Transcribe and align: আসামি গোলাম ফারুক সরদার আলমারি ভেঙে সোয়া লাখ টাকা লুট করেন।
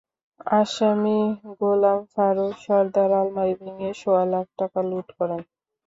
আসামি 0.53 1.19
গোলাম 1.59 1.99
ফারুক 2.13 2.53
সরদার 2.63 3.11
আলমারি 3.19 3.53
ভেঙে 3.61 3.91
সোয়া 3.99 4.23
লাখ 4.31 4.45
টাকা 4.59 4.79
লুট 4.89 5.07
করেন। 5.17 5.41